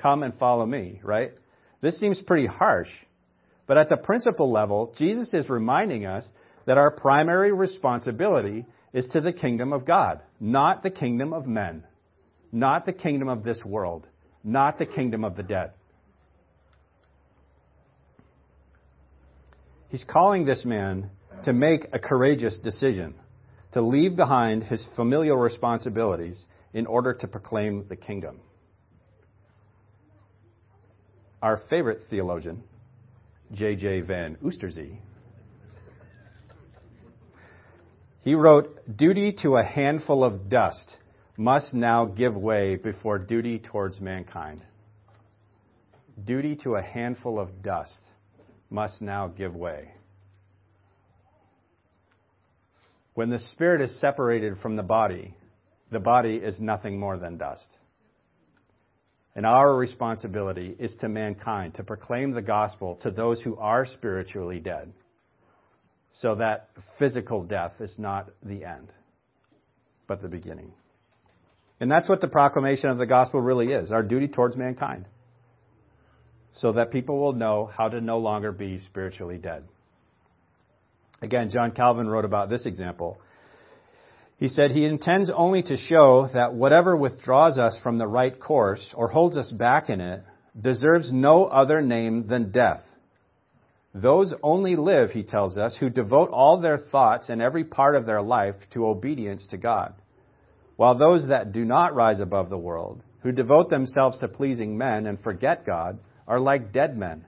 Come 0.02 0.24
and 0.24 0.34
follow 0.38 0.66
me, 0.66 1.02
right? 1.04 1.34
This 1.82 2.00
seems 2.00 2.22
pretty 2.22 2.48
harsh. 2.48 2.90
But 3.68 3.78
at 3.78 3.90
the 3.90 3.98
principle 3.98 4.52
level, 4.52 4.94
Jesus 4.98 5.34
is 5.34 5.50
reminding 5.50 6.06
us 6.06 6.28
that 6.66 6.78
our 6.78 6.92
primary 6.92 7.52
responsibility 7.52 8.66
is 8.94 9.08
to 9.14 9.22
the 9.22 9.34
kingdom 9.34 9.74
of 9.74 9.86
God, 9.86 10.22
not 10.40 10.82
the 10.82 10.90
kingdom 10.90 11.34
of 11.34 11.46
men, 11.46 11.84
not 12.52 12.86
the 12.86 12.94
kingdom 12.94 13.28
of 13.28 13.44
this 13.44 13.64
world, 13.64 14.08
not 14.44 14.80
the 14.80 14.86
kingdom 14.86 15.24
of 15.24 15.36
the 15.36 15.44
dead. 15.44 15.72
He's 19.90 20.04
calling 20.04 20.46
this 20.46 20.64
man 20.66 21.10
to 21.46 21.54
make 21.54 21.88
a 21.92 22.00
courageous 22.00 22.60
decision, 22.60 23.16
to 23.74 23.82
leave 23.82 24.16
behind 24.16 24.64
his 24.64 24.86
familial 24.96 25.38
responsibilities 25.38 26.46
in 26.74 26.86
order 26.86 27.14
to 27.16 27.28
proclaim 27.28 27.88
the 27.90 27.96
kingdom. 27.96 28.40
Our 31.42 31.58
favorite 31.70 32.02
theologian, 32.10 32.64
J.J. 33.52 34.02
Van 34.02 34.38
Oosterzee. 34.44 34.98
He 38.22 38.36
wrote, 38.36 38.78
Duty 38.96 39.32
to 39.42 39.56
a 39.56 39.64
handful 39.64 40.24
of 40.24 40.50
dust 40.50 40.98
must 41.36 41.74
now 41.74 42.06
give 42.06 42.36
way 42.36 42.76
before 42.76 43.18
duty 43.18 43.58
towards 43.58 44.00
mankind. 44.00 44.62
Duty 46.24 46.58
to 46.58 46.76
a 46.76 46.82
handful 46.82 47.40
of 47.40 47.64
dust 47.64 47.98
must 48.70 49.02
now 49.02 49.28
give 49.28 49.56
way. 49.56 49.92
When 53.14 53.30
the 53.30 53.40
spirit 53.40 53.82
is 53.82 54.00
separated 54.00 54.60
from 54.60 54.76
the 54.76 54.84
body, 54.84 55.34
the 55.92 56.00
body 56.00 56.36
is 56.36 56.60
nothing 56.60 57.00
more 57.00 57.18
than 57.18 57.38
dust. 57.38 57.66
And 59.36 59.46
our 59.46 59.76
responsibility 59.76 60.76
is 60.80 60.96
to 61.02 61.10
mankind 61.10 61.76
to 61.76 61.84
proclaim 61.84 62.32
the 62.32 62.42
gospel 62.42 63.00
to 63.04 63.12
those 63.12 63.42
who 63.42 63.58
are 63.58 63.86
spiritually 63.86 64.60
dead 64.60 64.92
so 66.12 66.36
that 66.36 66.70
physical 66.98 67.44
death 67.44 67.74
is 67.80 67.94
not 67.98 68.30
the 68.44 68.66
end, 68.66 68.92
but 70.08 70.22
the 70.22 70.28
beginning. 70.28 70.74
And 71.80 71.90
that's 71.90 72.10
what 72.10 72.22
the 72.22 72.28
proclamation 72.28 72.90
of 72.90 72.98
the 72.98 73.06
gospel 73.06 73.42
really 73.42 73.72
is 73.72 73.92
our 73.92 74.04
duty 74.04 74.28
towards 74.28 74.58
mankind. 74.58 75.06
So 76.54 76.74
that 76.74 76.92
people 76.92 77.20
will 77.20 77.34
know 77.34 77.70
how 77.76 77.90
to 77.90 78.02
no 78.02 78.18
longer 78.18 78.52
be 78.52 78.80
spiritually 78.90 79.38
dead. 79.38 79.64
Again, 81.22 81.50
John 81.50 81.72
Calvin 81.72 82.08
wrote 82.08 82.26
about 82.26 82.50
this 82.50 82.66
example. 82.66 83.20
He 84.38 84.48
said 84.48 84.72
he 84.72 84.86
intends 84.86 85.30
only 85.30 85.62
to 85.64 85.76
show 85.76 86.30
that 86.34 86.54
whatever 86.54 86.96
withdraws 86.96 87.58
us 87.58 87.78
from 87.84 87.98
the 87.98 88.08
right 88.08 88.40
course 88.40 88.94
or 88.96 89.10
holds 89.10 89.38
us 89.38 89.52
back 89.52 89.90
in 89.90 90.00
it 90.00 90.24
deserves 90.60 91.12
no 91.12 91.46
other 91.46 91.82
name 91.82 92.28
than 92.28 92.52
death. 92.52 92.84
Those 93.94 94.34
only 94.44 94.76
live, 94.76 95.12
he 95.12 95.24
tells 95.24 95.58
us, 95.58 95.76
who 95.78 95.90
devote 95.90 96.30
all 96.30 96.62
their 96.62 96.78
thoughts 96.78 97.28
and 97.30 97.42
every 97.42 97.64
part 97.64 97.96
of 97.96 98.06
their 98.06 98.22
life 98.22 98.56
to 98.74 98.88
obedience 98.88 99.46
to 99.48 99.58
God. 99.58 99.94
While 100.76 100.98
those 100.98 101.28
that 101.28 101.52
do 101.52 101.66
not 101.66 101.96
rise 101.96 102.20
above 102.20 102.50
the 102.50 102.58
world, 102.58 103.04
who 103.22 103.32
devote 103.34 103.70
themselves 103.70 104.18
to 104.20 104.28
pleasing 104.30 104.78
men 104.78 105.06
and 105.08 105.20
forget 105.20 105.66
God, 105.66 106.00
are 106.30 106.40
like 106.40 106.72
dead 106.72 106.96
men, 106.98 107.26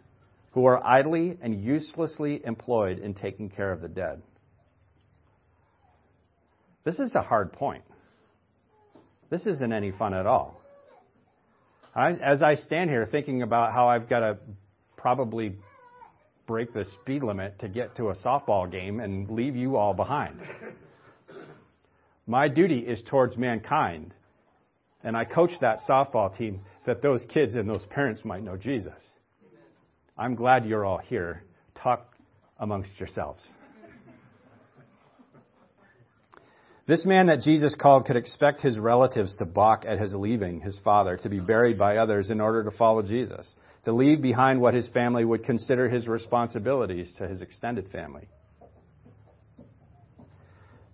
who 0.51 0.65
are 0.65 0.85
idly 0.85 1.37
and 1.41 1.59
uselessly 1.59 2.39
employed 2.45 2.99
in 2.99 3.15
taking 3.15 3.49
care 3.49 3.71
of 3.71 3.81
the 3.81 3.87
dead. 3.89 4.21
This 6.85 6.99
is 6.99 7.13
a 7.15 7.21
hard 7.21 7.51
point. 7.51 7.83
This 9.29 9.45
isn't 9.45 9.73
any 9.73 9.91
fun 9.91 10.13
at 10.13 10.27
all. 10.27 10.61
I, 11.95 12.11
as 12.11 12.41
I 12.43 12.55
stand 12.55 12.89
here 12.89 13.05
thinking 13.05 13.41
about 13.41 13.73
how 13.73 13.87
I've 13.87 14.07
got 14.07 14.19
to 14.19 14.37
probably 14.97 15.55
break 16.45 16.73
the 16.73 16.85
speed 17.01 17.23
limit 17.23 17.59
to 17.59 17.69
get 17.69 17.95
to 17.95 18.09
a 18.09 18.15
softball 18.17 18.69
game 18.71 18.99
and 18.99 19.29
leave 19.29 19.55
you 19.55 19.77
all 19.77 19.93
behind. 19.93 20.39
My 22.27 22.47
duty 22.47 22.79
is 22.79 23.01
towards 23.09 23.35
mankind. 23.35 24.13
And 25.03 25.17
I 25.17 25.25
coach 25.25 25.51
that 25.61 25.79
softball 25.89 26.37
team 26.37 26.61
that 26.85 27.01
those 27.01 27.21
kids 27.33 27.55
and 27.55 27.69
those 27.69 27.85
parents 27.89 28.21
might 28.23 28.43
know 28.43 28.57
Jesus. 28.57 28.93
I'm 30.17 30.35
glad 30.35 30.65
you're 30.65 30.85
all 30.85 30.97
here. 30.97 31.43
Talk 31.75 32.13
amongst 32.59 32.91
yourselves. 32.99 33.43
This 36.87 37.05
man 37.05 37.27
that 37.27 37.41
Jesus 37.41 37.75
called 37.79 38.05
could 38.05 38.15
expect 38.15 38.61
his 38.61 38.77
relatives 38.77 39.35
to 39.37 39.45
balk 39.45 39.85
at 39.87 39.99
his 39.99 40.13
leaving 40.13 40.61
his 40.61 40.79
father, 40.83 41.17
to 41.17 41.29
be 41.29 41.39
buried 41.39 41.77
by 41.77 41.97
others 41.97 42.29
in 42.29 42.41
order 42.41 42.63
to 42.63 42.71
follow 42.71 43.01
Jesus, 43.01 43.49
to 43.85 43.93
leave 43.93 44.21
behind 44.21 44.59
what 44.59 44.73
his 44.73 44.87
family 44.89 45.23
would 45.23 45.43
consider 45.43 45.87
his 45.89 46.07
responsibilities 46.07 47.13
to 47.17 47.27
his 47.27 47.41
extended 47.41 47.89
family. 47.91 48.27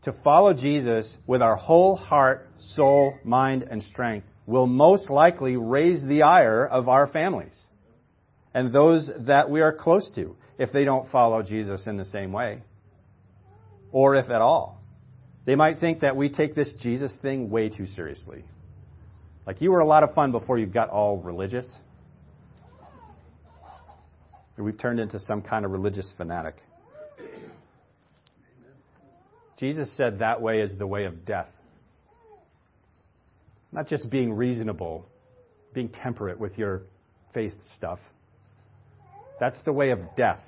To 0.04 0.14
follow 0.24 0.54
Jesus 0.54 1.18
with 1.26 1.42
our 1.42 1.56
whole 1.56 1.96
heart, 1.96 2.48
soul, 2.60 3.18
mind, 3.24 3.64
and 3.64 3.82
strength 3.82 4.28
will 4.48 4.66
most 4.66 5.10
likely 5.12 5.58
raise 5.58 6.02
the 6.02 6.24
ire 6.24 6.66
of 6.66 6.90
our 6.90 7.06
families 7.06 7.54
and 8.54 8.74
those 8.74 9.08
that 9.28 9.52
we 9.52 9.62
are 9.62 9.74
close 9.74 10.10
to 10.16 10.36
if 10.58 10.72
they 10.72 10.86
don't 10.86 11.12
follow 11.12 11.44
Jesus 11.44 11.86
in 11.86 11.98
the 11.98 12.06
same 12.06 12.32
way, 12.32 12.64
or 13.92 14.16
if 14.16 14.32
at 14.32 14.42
all. 14.42 14.82
They 15.46 15.56
might 15.56 15.80
think 15.80 16.00
that 16.00 16.16
we 16.16 16.30
take 16.30 16.56
this 16.56 16.74
Jesus 16.82 17.16
thing 17.22 17.52
way 17.52 17.70
too 17.70 17.86
seriously. 17.88 18.44
Like 19.46 19.62
you 19.62 19.72
were 19.72 19.80
a 19.80 19.86
lot 19.86 20.04
of 20.04 20.14
fun 20.16 20.32
before 20.32 20.58
you 20.58 20.66
got 20.66 20.90
all 20.90 21.18
religious. 21.18 21.72
We've 24.58 24.78
turned 24.78 25.00
into 25.00 25.20
some 25.20 25.44
kind 25.44 25.66
of 25.66 25.72
religious 25.72 26.12
fanatic. 26.18 26.56
Jesus 29.60 29.96
said 29.96 30.20
that 30.20 30.42
way 30.42 30.62
is 30.62 30.78
the 30.78 30.88
way 30.88 31.06
of 31.06 31.26
death. 31.26 31.50
Not 33.72 33.88
just 33.88 34.10
being 34.10 34.34
reasonable, 34.34 35.08
being 35.74 35.90
temperate 35.90 36.40
with 36.40 36.58
your 36.58 36.84
faith 37.34 37.54
stuff. 37.76 38.00
That's 39.40 39.60
the 39.66 39.74
way 39.74 39.92
of 39.92 40.00
death. 40.16 40.40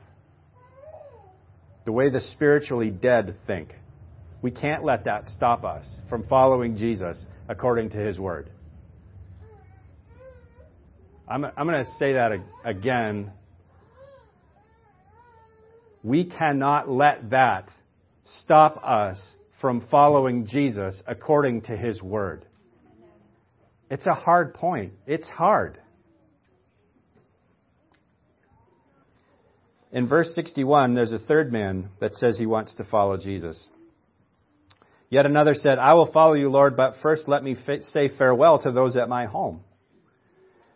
The 1.85 1.91
way 1.91 2.09
the 2.09 2.21
spiritually 2.21 2.91
dead 2.91 3.35
think. 3.45 3.73
We 4.41 4.51
can't 4.51 4.83
let 4.83 5.05
that 5.05 5.25
stop 5.35 5.63
us 5.63 5.85
from 6.09 6.25
following 6.27 6.77
Jesus 6.77 7.23
according 7.47 7.89
to 7.91 7.97
his 7.97 8.17
word. 8.17 8.49
I'm, 11.27 11.45
I'm 11.45 11.67
going 11.67 11.85
to 11.85 11.91
say 11.99 12.13
that 12.13 12.31
again. 12.63 13.31
We 16.03 16.29
cannot 16.29 16.89
let 16.89 17.29
that 17.31 17.69
stop 18.41 18.81
us 18.83 19.19
from 19.61 19.85
following 19.91 20.47
Jesus 20.47 21.01
according 21.05 21.63
to 21.63 21.75
his 21.75 22.01
word. 22.01 22.45
It's 23.89 24.05
a 24.05 24.13
hard 24.13 24.53
point. 24.53 24.93
It's 25.08 25.27
hard. 25.27 25.79
In 29.91 30.08
verse 30.08 30.34
61, 30.36 30.93
there's 30.93 31.12
a 31.12 31.19
third 31.19 31.51
man 31.51 31.89
that 32.00 32.13
says 32.13 32.38
he 32.38 32.46
wants 32.46 32.75
to 32.75 32.84
follow 32.84 33.17
Jesus. 33.17 33.67
Yet 35.10 35.25
another 35.25 35.55
said, 35.55 35.79
I 35.79 35.96
will 35.96 36.12
follow 36.12 36.34
you, 36.34 36.50
Lord, 36.50 36.77
but 36.77 36.96
first 37.01 37.27
let 37.27 37.43
me 37.43 37.55
say 37.81 38.10
farewell 38.15 38.62
to 38.62 38.72
those 38.72 38.96
at 38.96 39.10
my 39.10 39.25
home. 39.25 39.62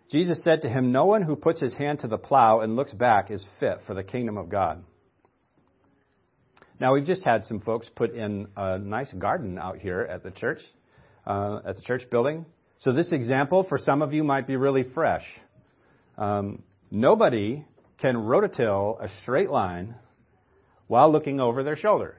Jesus 0.09 0.43
said 0.43 0.63
to 0.63 0.69
him, 0.69 0.91
No 0.91 1.05
one 1.05 1.21
who 1.21 1.35
puts 1.35 1.59
his 1.59 1.73
hand 1.75 1.99
to 1.99 2.07
the 2.07 2.17
plow 2.17 2.61
and 2.61 2.75
looks 2.75 2.93
back 2.93 3.29
is 3.29 3.45
fit 3.59 3.79
for 3.85 3.93
the 3.93 4.03
kingdom 4.03 4.37
of 4.37 4.49
God. 4.49 4.83
Now, 6.79 6.93
we've 6.93 7.05
just 7.05 7.23
had 7.23 7.45
some 7.45 7.61
folks 7.61 7.87
put 7.95 8.13
in 8.15 8.47
a 8.57 8.79
nice 8.79 9.13
garden 9.13 9.59
out 9.59 9.77
here 9.77 10.01
at 10.01 10.23
the 10.23 10.31
church, 10.31 10.59
uh, 11.25 11.59
at 11.65 11.75
the 11.75 11.81
church 11.83 12.09
building. 12.09 12.45
So, 12.79 12.91
this 12.91 13.11
example 13.11 13.63
for 13.63 13.77
some 13.77 14.01
of 14.01 14.13
you 14.13 14.23
might 14.23 14.45
be 14.45 14.55
really 14.55 14.83
fresh. 14.83 15.23
Um, 16.17 16.63
nobody 16.91 17.65
can 17.99 18.15
rototill 18.15 19.01
a 19.01 19.09
straight 19.21 19.49
line 19.49 19.95
while 20.87 21.11
looking 21.11 21.39
over 21.39 21.63
their 21.63 21.77
shoulder. 21.77 22.17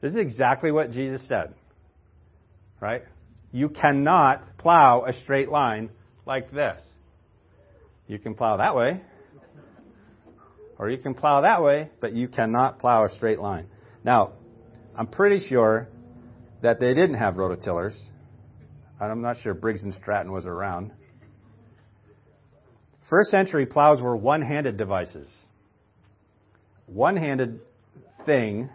This 0.00 0.12
is 0.12 0.18
exactly 0.20 0.70
what 0.70 0.92
Jesus 0.92 1.26
said. 1.28 1.54
Right? 2.80 3.02
You 3.52 3.68
cannot 3.68 4.58
plow 4.58 5.04
a 5.06 5.12
straight 5.22 5.48
line 5.48 5.90
like 6.26 6.52
this. 6.52 6.80
You 8.06 8.18
can 8.18 8.34
plow 8.34 8.56
that 8.56 8.74
way, 8.74 9.00
or 10.78 10.90
you 10.90 10.98
can 10.98 11.14
plow 11.14 11.42
that 11.42 11.62
way, 11.62 11.90
but 12.00 12.12
you 12.12 12.28
cannot 12.28 12.78
plow 12.78 13.04
a 13.04 13.10
straight 13.16 13.38
line. 13.38 13.66
Now, 14.02 14.32
I'm 14.96 15.06
pretty 15.06 15.46
sure 15.48 15.88
that 16.62 16.80
they 16.80 16.94
didn't 16.94 17.14
have 17.14 17.34
rototillers. 17.34 17.96
I'm 19.08 19.22
not 19.22 19.38
sure 19.42 19.54
Briggs 19.54 19.82
and 19.82 19.94
Stratton 19.94 20.32
was 20.32 20.44
around. 20.44 20.92
First 23.08 23.30
century 23.30 23.66
plows 23.66 24.00
were 24.00 24.16
one 24.16 24.42
handed 24.42 24.76
devices. 24.76 25.32
One 26.86 27.16
handed 27.16 27.60
thing 28.26 28.68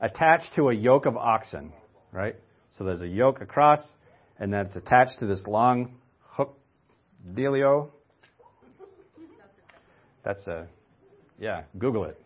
attached 0.00 0.54
to 0.56 0.70
a 0.70 0.74
yoke 0.74 1.06
of 1.06 1.16
oxen, 1.16 1.72
right? 2.12 2.36
So 2.76 2.84
there's 2.84 3.00
a 3.00 3.08
yoke 3.08 3.40
across, 3.40 3.80
and 4.38 4.52
then 4.52 4.66
it's 4.66 4.76
attached 4.76 5.18
to 5.20 5.26
this 5.26 5.42
long 5.46 5.94
hook 6.22 6.58
dealio. 7.32 7.90
That's 10.24 10.46
a, 10.46 10.66
yeah, 11.38 11.62
Google 11.78 12.04
it. 12.04 12.20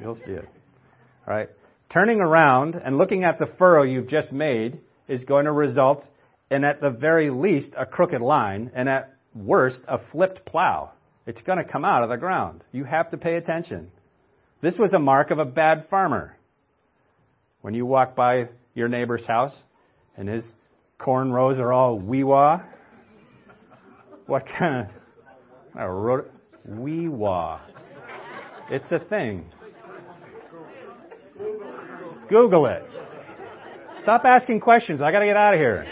You'll 0.00 0.16
see 0.16 0.32
it. 0.32 0.48
All 1.26 1.34
right. 1.34 1.48
Turning 1.92 2.20
around 2.20 2.74
and 2.74 2.96
looking 2.96 3.24
at 3.24 3.38
the 3.38 3.46
furrow 3.58 3.82
you've 3.82 4.08
just 4.08 4.32
made 4.32 4.80
is 5.08 5.22
going 5.24 5.44
to 5.44 5.52
result 5.52 6.04
in, 6.50 6.64
at 6.64 6.80
the 6.80 6.90
very 6.90 7.30
least, 7.30 7.74
a 7.76 7.86
crooked 7.86 8.20
line, 8.20 8.70
and 8.74 8.88
at 8.88 9.14
worst, 9.34 9.80
a 9.86 9.98
flipped 10.10 10.44
plow. 10.44 10.92
It's 11.26 11.42
going 11.42 11.58
to 11.58 11.64
come 11.64 11.84
out 11.84 12.02
of 12.02 12.08
the 12.08 12.16
ground. 12.16 12.62
You 12.72 12.84
have 12.84 13.10
to 13.10 13.18
pay 13.18 13.34
attention. 13.34 13.90
This 14.62 14.78
was 14.78 14.94
a 14.94 14.98
mark 14.98 15.30
of 15.30 15.38
a 15.38 15.44
bad 15.44 15.86
farmer. 15.90 16.36
When 17.60 17.74
you 17.74 17.84
walk 17.84 18.16
by 18.16 18.48
your 18.74 18.88
neighbor's 18.88 19.24
house 19.26 19.54
and 20.16 20.28
his 20.28 20.44
corn 20.98 21.30
rows 21.30 21.58
are 21.58 21.72
all 21.72 21.98
wee 21.98 22.24
wah, 22.24 22.62
what 24.26 24.46
kind 24.46 24.86
of 24.86 25.80
a 25.80 25.90
wrote 25.90 26.30
wee 26.66 27.08
wah? 27.08 27.60
It's 28.70 28.90
a 28.90 28.98
thing. 28.98 29.50
Google 32.28 32.66
it. 32.66 32.82
Stop 34.02 34.24
asking 34.24 34.60
questions. 34.60 35.00
I 35.00 35.10
got 35.12 35.20
to 35.20 35.26
get 35.26 35.36
out 35.36 35.54
of 35.54 35.60
here. 35.60 35.86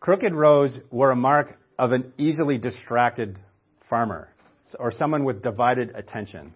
Crooked 0.00 0.34
rows 0.34 0.76
were 0.90 1.10
a 1.10 1.16
mark 1.16 1.58
of 1.78 1.92
an 1.92 2.12
easily 2.16 2.56
distracted 2.56 3.38
farmer 3.88 4.32
or 4.78 4.90
someone 4.90 5.24
with 5.24 5.42
divided 5.42 5.92
attention 5.94 6.54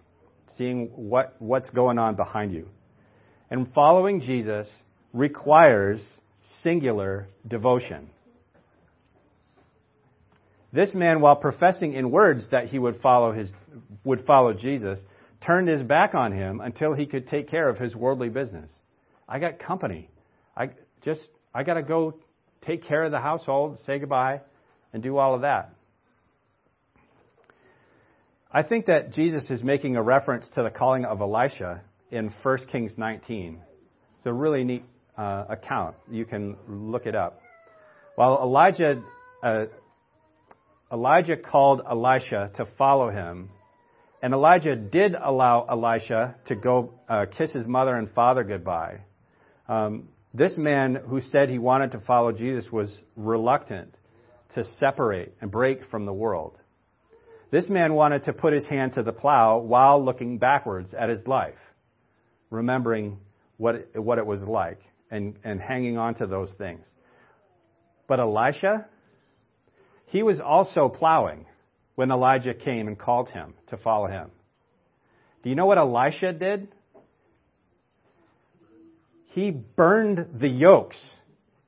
seeing 0.57 0.87
what, 0.95 1.35
what's 1.39 1.69
going 1.69 1.99
on 1.99 2.15
behind 2.15 2.53
you. 2.53 2.67
And 3.51 3.71
following 3.73 4.21
Jesus 4.21 4.67
requires 5.13 6.01
singular 6.63 7.27
devotion. 7.47 8.09
This 10.73 10.93
man, 10.93 11.21
while 11.21 11.35
professing 11.35 11.93
in 11.93 12.11
words 12.11 12.49
that 12.51 12.67
he 12.67 12.79
would 12.79 12.99
follow 12.99 13.31
his, 13.31 13.51
would 14.03 14.25
follow 14.25 14.53
Jesus, 14.53 14.99
turned 15.45 15.67
his 15.67 15.81
back 15.83 16.15
on 16.15 16.31
him 16.31 16.59
until 16.59 16.93
he 16.93 17.05
could 17.05 17.27
take 17.27 17.47
care 17.47 17.69
of 17.69 17.77
his 17.77 17.95
worldly 17.95 18.29
business. 18.29 18.71
I 19.27 19.39
got 19.39 19.59
company. 19.59 20.09
I 20.57 20.69
just, 21.03 21.21
I 21.53 21.63
gotta 21.63 21.83
go 21.83 22.15
take 22.65 22.83
care 22.83 23.03
of 23.03 23.11
the 23.11 23.19
household, 23.19 23.79
say 23.85 23.99
goodbye, 23.99 24.41
and 24.93 25.03
do 25.03 25.17
all 25.17 25.35
of 25.35 25.41
that. 25.41 25.71
I 28.51 28.63
think 28.63 28.85
that 28.85 29.11
Jesus 29.11 29.49
is 29.49 29.63
making 29.63 29.97
a 29.97 30.01
reference 30.01 30.49
to 30.55 30.63
the 30.63 30.69
calling 30.69 31.03
of 31.03 31.19
Elisha 31.19 31.81
in 32.09 32.33
1 32.41 32.57
Kings 32.71 32.93
19. 32.97 33.59
It's 34.17 34.25
a 34.25 34.33
really 34.33 34.63
neat 34.63 34.83
uh, 35.17 35.45
account. 35.49 35.95
You 36.09 36.25
can 36.25 36.55
look 36.67 37.05
it 37.05 37.15
up. 37.15 37.41
While 38.15 38.39
Elijah, 38.41 39.03
uh, 39.43 39.65
Elijah 40.91 41.35
called 41.35 41.81
Elisha 41.89 42.51
to 42.55 42.65
follow 42.77 43.09
him, 43.09 43.49
and 44.21 44.33
Elijah 44.33 44.75
did 44.75 45.15
allow 45.15 45.65
Elisha 45.69 46.35
to 46.47 46.55
go 46.55 46.93
uh, 47.09 47.25
kiss 47.37 47.51
his 47.51 47.67
mother 47.67 47.95
and 47.95 48.09
father 48.11 48.43
goodbye. 48.43 49.01
Um, 49.67 50.07
this 50.37 50.57
man 50.57 50.95
who 50.95 51.21
said 51.21 51.49
he 51.49 51.59
wanted 51.59 51.91
to 51.91 51.99
follow 52.01 52.31
Jesus 52.31 52.71
was 52.71 53.01
reluctant 53.15 53.95
to 54.55 54.63
separate 54.79 55.33
and 55.39 55.49
break 55.49 55.85
from 55.89 56.05
the 56.05 56.13
world. 56.13 56.57
This 57.51 57.69
man 57.69 57.93
wanted 57.93 58.23
to 58.23 58.33
put 58.33 58.51
his 58.53 58.65
hand 58.65 58.93
to 58.93 59.03
the 59.03 59.13
plow 59.13 59.59
while 59.59 60.03
looking 60.03 60.37
backwards 60.37 60.93
at 60.93 61.09
his 61.09 61.25
life, 61.25 61.55
remembering 62.49 63.19
what 63.57 63.75
it, 63.75 63.99
what 63.99 64.17
it 64.17 64.25
was 64.25 64.41
like 64.41 64.81
and, 65.09 65.35
and 65.43 65.61
hanging 65.61 65.97
on 65.97 66.15
to 66.15 66.27
those 66.27 66.51
things. 66.57 66.85
But 68.07 68.19
Elisha, 68.19 68.87
he 70.07 70.17
He 70.17 70.23
was 70.23 70.39
also 70.39 70.89
plowing 70.89 71.45
when 71.95 72.11
Elijah 72.11 72.53
came 72.53 72.87
and 72.87 72.97
called 72.97 73.29
him 73.29 73.53
to 73.67 73.77
follow 73.77 74.07
him. 74.07 74.31
Do 75.43 75.49
you 75.49 75.55
know 75.55 75.65
what 75.65 75.77
Elisha 75.77 76.33
did? 76.33 76.74
He 79.35 79.51
burned 79.51 80.39
the 80.39 80.47
yokes. 80.47 80.95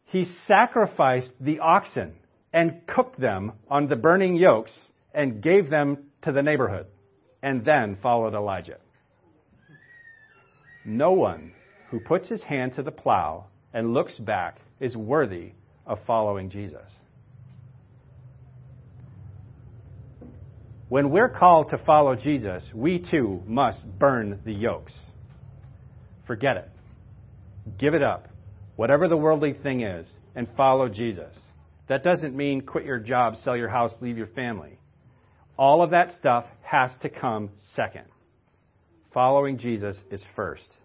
He 0.05 0.25
sacrificed 0.45 1.33
the 1.41 1.59
oxen 1.59 2.13
and 2.53 2.87
cooked 2.87 3.19
them 3.19 3.51
on 3.69 3.89
the 3.89 3.97
burning 3.97 4.37
yokes 4.37 4.71
and 5.13 5.43
gave 5.43 5.69
them 5.69 6.05
to 6.21 6.31
the 6.31 6.41
neighborhood 6.41 6.85
and 7.43 7.65
then 7.65 7.97
followed 8.01 8.33
Elijah. 8.33 8.77
No 10.85 11.11
one 11.11 11.51
who 11.89 11.99
puts 11.99 12.29
his 12.29 12.41
hand 12.41 12.75
to 12.75 12.83
the 12.83 12.91
plow 12.91 13.47
and 13.73 13.93
looks 13.93 14.15
back 14.15 14.59
is 14.79 14.95
worthy 14.95 15.51
of 15.85 15.99
following 16.07 16.49
Jesus. 16.49 16.89
When 20.87 21.09
we're 21.09 21.27
called 21.27 21.71
to 21.71 21.77
follow 21.79 22.15
Jesus, 22.15 22.63
we 22.73 22.99
too 22.99 23.43
must 23.45 23.83
burn 23.99 24.39
the 24.45 24.53
yokes. 24.53 24.93
Forget 26.25 26.55
it. 26.55 26.69
Give 27.77 27.93
it 27.93 28.03
up. 28.03 28.27
Whatever 28.75 29.07
the 29.07 29.17
worldly 29.17 29.53
thing 29.53 29.81
is, 29.81 30.07
and 30.35 30.47
follow 30.55 30.87
Jesus. 30.87 31.33
That 31.89 32.03
doesn't 32.03 32.35
mean 32.35 32.61
quit 32.61 32.85
your 32.85 32.99
job, 32.99 33.35
sell 33.43 33.57
your 33.57 33.69
house, 33.69 33.91
leave 34.01 34.17
your 34.17 34.27
family. 34.27 34.79
All 35.57 35.81
of 35.81 35.91
that 35.91 36.11
stuff 36.11 36.45
has 36.61 36.91
to 37.01 37.09
come 37.09 37.49
second. 37.75 38.05
Following 39.13 39.57
Jesus 39.57 39.97
is 40.11 40.21
first. 40.35 40.77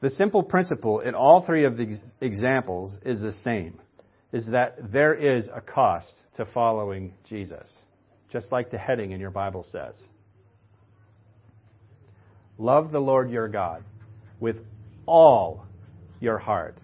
The 0.00 0.10
simple 0.10 0.42
principle 0.42 1.00
in 1.00 1.14
all 1.14 1.44
three 1.46 1.64
of 1.64 1.76
these 1.76 2.00
examples 2.20 2.94
is 3.04 3.20
the 3.20 3.32
same, 3.44 3.80
is 4.32 4.46
that 4.52 4.92
there 4.92 5.14
is 5.14 5.48
a 5.52 5.62
cost 5.62 6.12
to 6.36 6.44
following 6.44 7.14
Jesus, 7.28 7.66
just 8.30 8.52
like 8.52 8.70
the 8.70 8.78
heading 8.78 9.12
in 9.12 9.20
your 9.20 9.30
Bible 9.30 9.64
says. 9.72 9.94
Love 12.58 12.90
the 12.90 13.00
Lord 13.00 13.30
your 13.30 13.48
God 13.48 13.84
with 14.40 14.56
all 15.06 15.64
your 16.20 16.38
heart, 16.38 16.76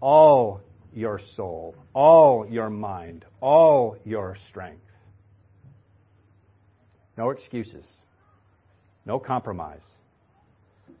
all 0.00 0.60
your 0.92 1.20
soul, 1.36 1.76
all 1.94 2.46
your 2.48 2.68
mind, 2.68 3.24
all 3.40 3.96
your 4.04 4.36
strength. 4.48 4.82
No 7.16 7.30
excuses, 7.30 7.86
no 9.04 9.18
compromise, 9.18 9.80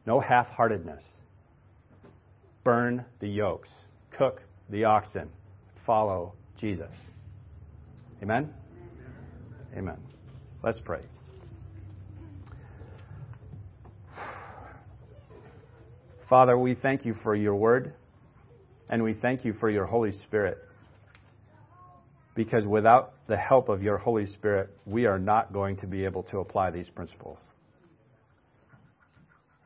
no 0.06 0.20
half 0.20 0.46
heartedness. 0.46 1.02
Burn 2.62 3.04
the 3.20 3.28
yokes, 3.28 3.68
cook 4.16 4.40
the 4.70 4.84
oxen, 4.84 5.28
follow 5.84 6.32
Jesus. 6.58 6.92
Amen? 8.22 8.52
Amen. 9.76 9.98
Let's 10.62 10.80
pray. 10.80 11.02
Father, 16.28 16.58
we 16.58 16.74
thank 16.74 17.04
you 17.04 17.14
for 17.22 17.36
your 17.36 17.54
word, 17.54 17.94
and 18.88 19.04
we 19.04 19.14
thank 19.14 19.44
you 19.44 19.52
for 19.52 19.70
your 19.70 19.86
Holy 19.86 20.10
Spirit. 20.10 20.58
Because 22.34 22.66
without 22.66 23.14
the 23.28 23.36
help 23.36 23.68
of 23.68 23.82
your 23.82 23.96
Holy 23.96 24.26
Spirit, 24.26 24.70
we 24.84 25.06
are 25.06 25.20
not 25.20 25.52
going 25.52 25.76
to 25.78 25.86
be 25.86 26.04
able 26.04 26.24
to 26.24 26.38
apply 26.38 26.70
these 26.70 26.90
principles. 26.90 27.38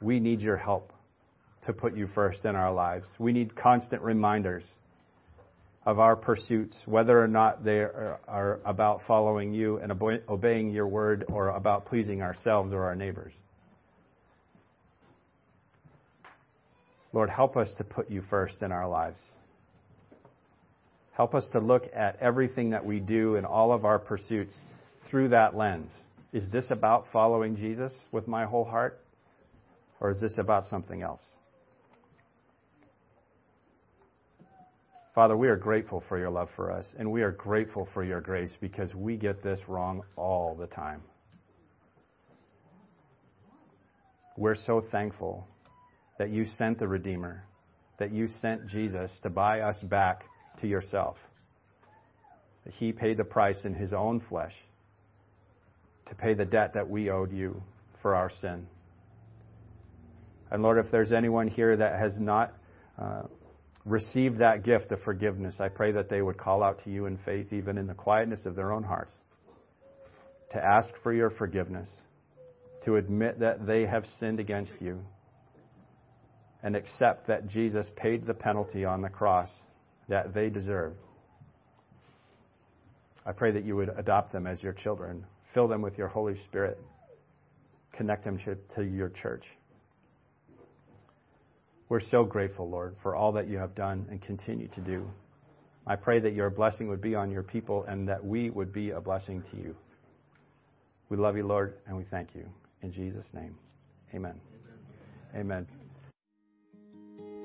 We 0.03 0.21
need 0.21 0.41
your 0.41 0.57
help 0.57 0.93
to 1.67 1.73
put 1.73 1.97
you 1.97 2.07
first 2.15 2.45
in 2.45 2.55
our 2.55 2.73
lives. 2.73 3.09
We 3.19 3.33
need 3.33 3.57
constant 3.57 4.03
reminders 4.03 4.67
of 5.87 5.99
our 5.99 6.15
pursuits, 6.15 6.77
whether 6.85 7.19
or 7.19 7.27
not 7.27 7.65
they 7.65 7.79
are, 7.79 8.61
about 8.67 9.01
following 9.07 9.55
you 9.55 9.79
and 9.79 9.91
obeying 10.29 10.71
your 10.71 10.87
word 10.87 11.25
or 11.29 11.49
about 11.49 11.87
pleasing 11.87 12.21
ourselves 12.21 12.73
or 12.73 12.85
our 12.85 12.95
neighbors. 12.95 13.33
Lord, 17.13 17.31
help 17.31 17.57
us 17.57 17.75
to 17.79 17.85
put 17.85 18.11
you 18.11 18.23
first 18.31 18.63
in 18.63 18.71
our 18.71 18.89
lives. 18.89 19.21
Help 21.13 21.35
us 21.35 21.49
to 21.53 21.59
look 21.59 21.85
at 21.95 22.17
everything 22.21 22.71
that 22.71 22.85
we 22.85 23.01
do 23.01 23.37
and 23.37 23.45
all 23.45 23.73
of 23.73 23.85
our 23.85 23.99
pursuits 23.99 24.57
through 25.11 25.29
that 25.29 25.57
lens. 25.57 25.91
Is 26.33 26.49
this 26.51 26.71
about 26.71 27.07
following 27.13 27.57
Jesus 27.57 27.93
with 28.13 28.29
my 28.29 28.45
whole 28.45 28.65
heart? 28.65 29.01
Or 30.01 30.11
is 30.11 30.21
this 30.21 30.35
about 30.39 30.67
something 30.67 31.03
else? 31.03 31.27
Father, 35.15 35.37
we 35.37 35.49
are 35.49 35.57
grateful 35.57 36.03
for 36.09 36.19
your 36.19 36.31
love 36.31 36.49
for 36.55 36.71
us, 36.71 36.87
and 36.97 37.11
we 37.11 37.23
are 37.23 37.33
grateful 37.33 37.89
for 37.93 38.05
your 38.05 38.21
grace 38.21 38.53
because 38.61 38.95
we 38.95 39.17
get 39.17 39.43
this 39.43 39.61
wrong 39.67 40.03
all 40.17 40.55
the 40.55 40.69
time. 40.69 41.03
We're 44.37 44.55
so 44.55 44.83
thankful 44.91 45.47
that 46.21 46.29
you 46.29 46.45
sent 46.45 46.79
the 46.79 46.87
Redeemer, 46.87 47.43
that 47.99 48.13
you 48.13 48.29
sent 48.29 48.67
Jesus 48.67 49.11
to 49.23 49.31
buy 49.31 49.61
us 49.61 49.77
back 49.83 50.25
to 50.61 50.67
yourself. 50.67 51.17
That 52.67 52.75
he 52.75 52.93
paid 52.93 53.17
the 53.17 53.25
price 53.25 53.65
in 53.65 53.73
his 53.73 53.95
own 53.95 54.21
flesh 54.29 54.53
to 56.09 56.15
pay 56.15 56.35
the 56.35 56.45
debt 56.45 56.75
that 56.75 56.91
we 56.91 57.09
owed 57.09 57.33
you 57.33 57.63
for 58.03 58.15
our 58.15 58.29
sin. 58.29 58.67
And 60.51 60.63
Lord, 60.63 60.85
if 60.85 60.93
there's 60.93 61.11
anyone 61.11 61.49
here 61.49 61.75
that 61.75 61.99
has 61.99 62.19
not 62.21 62.53
uh, 63.01 63.23
received 63.87 64.41
that 64.41 64.63
gift 64.63 64.93
of 64.93 65.01
forgiveness, 65.01 65.57
I 65.59 65.69
pray 65.69 65.93
that 65.93 66.11
they 66.11 66.21
would 66.21 66.37
call 66.37 66.63
out 66.63 66.85
to 66.85 66.91
you 66.91 67.07
in 67.07 67.17
faith, 67.25 67.51
even 67.51 67.79
in 67.79 67.87
the 67.87 67.95
quietness 67.95 68.45
of 68.45 68.57
their 68.57 68.73
own 68.73 68.83
hearts, 68.83 69.15
to 70.51 70.63
ask 70.63 70.93
for 71.03 71.15
your 71.15 71.31
forgiveness, 71.31 71.89
to 72.85 72.97
admit 72.97 73.41
that 73.41 73.67
they 73.67 73.87
have 73.87 74.05
sinned 74.19 74.39
against 74.39 74.83
you 74.83 75.01
and 76.63 76.77
accept 76.77 77.27
that 77.27 77.49
Jesus 77.49 77.91
paid 77.97 78.27
the 78.27 78.35
penalty 78.35 78.85
on 78.85 79.03
the 79.03 79.09
cross 79.09 79.49
that 80.09 80.35
they 80.35 80.51
deserve. 80.51 80.95
I 83.25 83.33
pray 83.33 83.53
that 83.53 83.65
you 83.65 83.77
would 83.77 83.91
adopt 83.97 84.33
them 84.33 84.47
as 84.47 84.63
your 84.63 84.73
children, 84.73 85.25
fill 85.55 85.69
them 85.69 85.83
with 85.83 85.99
your 85.99 86.09
Holy 86.09 86.37
Spirit, 86.49 86.79
connect 87.93 88.25
them 88.25 88.39
to 88.77 88.83
your 88.83 89.11
church. 89.11 89.45
We're 91.89 92.01
so 92.01 92.25
grateful, 92.25 92.71
Lord, 92.71 92.97
for 93.03 93.17
all 93.17 93.33
that 93.33 93.49
you 93.49 93.59
have 93.59 93.75
done 93.75 94.07
and 94.11 94.23
continue 94.23 94.69
to 94.69 94.81
do. 94.81 95.11
I 95.87 95.97
pray 95.97 96.21
that 96.21 96.35
your 96.35 96.49
blessing 96.49 96.89
would 96.89 97.01
be 97.01 97.15
on 97.15 97.31
your 97.31 97.43
people 97.43 97.85
and 97.89 98.09
that 98.09 98.25
we 98.25 98.49
would 98.51 98.73
be 98.73 98.91
a 98.91 99.01
blessing 99.01 99.43
to 99.51 99.57
you. 99.57 99.75
We 101.09 101.17
love 101.17 101.37
you, 101.37 101.47
Lord, 101.47 101.75
and 101.89 101.97
we 101.97 102.05
thank 102.05 102.35
you. 102.35 102.47
In 102.83 102.93
Jesus' 102.93 103.29
name, 103.35 103.57
amen. 104.15 104.41
Amen. 105.35 105.67
amen. 105.67 105.80